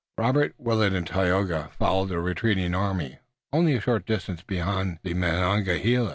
Robert, 0.17 0.55
Willet 0.57 0.93
and 0.95 1.05
Tayoga 1.05 1.69
followed 1.77 2.09
the 2.09 2.17
retreating 2.19 2.73
army 2.73 3.19
only 3.53 3.75
a 3.75 3.79
short 3.81 4.07
distance 4.07 4.41
beyond 4.41 4.97
the 5.03 5.13
Monongahela. 5.13 6.09